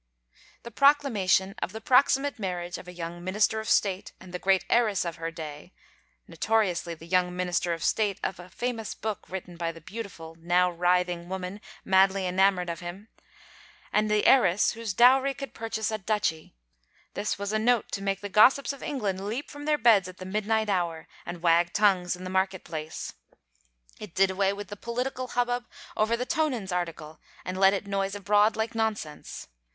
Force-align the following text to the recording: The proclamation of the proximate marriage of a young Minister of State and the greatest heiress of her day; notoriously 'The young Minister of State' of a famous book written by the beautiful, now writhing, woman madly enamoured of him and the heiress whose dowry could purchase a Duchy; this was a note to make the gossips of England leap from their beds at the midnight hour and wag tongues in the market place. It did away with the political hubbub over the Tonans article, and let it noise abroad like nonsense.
The 0.63 0.71
proclamation 0.71 1.53
of 1.61 1.73
the 1.73 1.79
proximate 1.79 2.39
marriage 2.39 2.79
of 2.79 2.87
a 2.87 2.91
young 2.91 3.23
Minister 3.23 3.59
of 3.59 3.69
State 3.69 4.13
and 4.19 4.33
the 4.33 4.39
greatest 4.39 4.65
heiress 4.67 5.05
of 5.05 5.17
her 5.17 5.29
day; 5.29 5.73
notoriously 6.27 6.95
'The 6.95 7.05
young 7.05 7.35
Minister 7.35 7.71
of 7.71 7.83
State' 7.83 8.19
of 8.23 8.39
a 8.39 8.49
famous 8.49 8.95
book 8.95 9.29
written 9.29 9.57
by 9.57 9.71
the 9.71 9.79
beautiful, 9.79 10.35
now 10.39 10.71
writhing, 10.71 11.29
woman 11.29 11.61
madly 11.85 12.25
enamoured 12.25 12.67
of 12.67 12.79
him 12.79 13.09
and 13.93 14.09
the 14.09 14.25
heiress 14.25 14.71
whose 14.71 14.95
dowry 14.95 15.35
could 15.35 15.53
purchase 15.53 15.91
a 15.91 15.99
Duchy; 15.99 16.55
this 17.13 17.37
was 17.37 17.53
a 17.53 17.59
note 17.59 17.91
to 17.91 18.01
make 18.01 18.21
the 18.21 18.27
gossips 18.27 18.73
of 18.73 18.81
England 18.81 19.27
leap 19.27 19.51
from 19.51 19.65
their 19.65 19.77
beds 19.77 20.07
at 20.07 20.17
the 20.17 20.25
midnight 20.25 20.67
hour 20.67 21.07
and 21.27 21.43
wag 21.43 21.73
tongues 21.73 22.15
in 22.15 22.23
the 22.23 22.29
market 22.31 22.63
place. 22.63 23.13
It 23.99 24.15
did 24.15 24.31
away 24.31 24.51
with 24.51 24.69
the 24.69 24.75
political 24.75 25.27
hubbub 25.27 25.67
over 25.95 26.17
the 26.17 26.25
Tonans 26.25 26.71
article, 26.71 27.19
and 27.45 27.55
let 27.55 27.73
it 27.75 27.85
noise 27.85 28.15
abroad 28.15 28.55
like 28.55 28.73
nonsense. 28.73 29.47